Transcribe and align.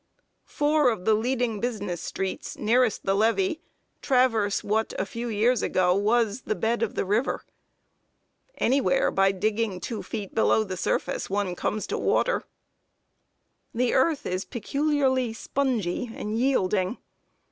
Four 0.47 0.89
of 0.89 1.05
the 1.05 1.13
leading 1.13 1.59
business 1.59 2.01
streets, 2.01 2.57
nearest 2.57 3.05
the 3.05 3.13
levee, 3.13 3.61
traverse 4.01 4.63
what, 4.63 4.95
a 4.99 5.05
few 5.05 5.27
years 5.27 5.61
ago, 5.61 5.93
was 5.93 6.41
the 6.41 6.55
bed 6.55 6.81
of 6.81 6.95
the 6.95 7.05
river. 7.05 7.45
Anywhere, 8.57 9.11
by 9.11 9.31
digging 9.31 9.79
two 9.79 10.01
feet 10.01 10.33
below 10.33 10.63
the 10.63 10.75
surface, 10.75 11.29
one 11.29 11.55
comes 11.55 11.85
to 11.85 11.99
water. 11.99 12.41
The 13.75 13.93
earth 13.93 14.25
is 14.25 14.43
peculiarly 14.43 15.33
spongy 15.33 16.09
and 16.15 16.35
yielding. 16.35 16.97